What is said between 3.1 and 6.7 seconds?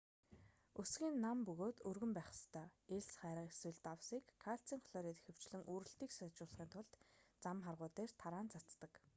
хайрга эсвэл давсыг кальцийн хлорид ихэвчлэн үрэлтийг сайжруулахын